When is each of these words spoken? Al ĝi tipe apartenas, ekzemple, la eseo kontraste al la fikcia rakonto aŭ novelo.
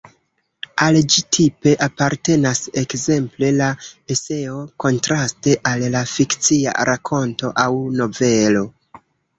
Al 0.85 0.95
ĝi 1.15 1.23
tipe 1.37 1.73
apartenas, 1.87 2.63
ekzemple, 2.83 3.51
la 3.59 3.69
eseo 4.17 4.59
kontraste 4.85 5.57
al 5.75 5.89
la 5.99 6.03
fikcia 6.17 6.77
rakonto 6.93 7.57
aŭ 7.69 7.73
novelo. 8.03 8.69